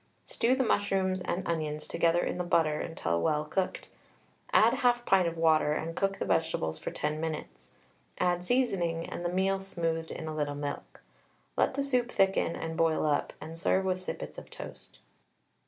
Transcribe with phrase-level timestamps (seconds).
[0.25, 3.89] Stew the mushrooms and onions together in the butter until well cooked,
[4.51, 7.69] add 1/2 pint of water, and cook the vegetables for 10 minutes.
[8.17, 11.01] Add seasoning, and the meal smoothed in a little milk.
[11.55, 15.01] Let the soup thicken and boil up, and serve with sippets of toast.